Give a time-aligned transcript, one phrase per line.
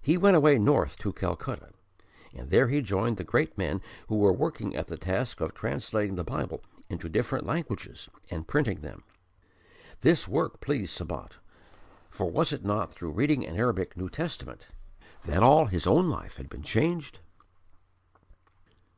[0.00, 1.74] He went away north to Calcutta,
[2.32, 6.14] and there he joined the great men who were working at the task of translating
[6.14, 9.04] the Bible into different languages and printing them.
[10.00, 11.36] This work pleased Sabat,
[12.08, 14.68] for was it not through reading an Arabic New Testament
[15.26, 17.20] that all his own life had been changed?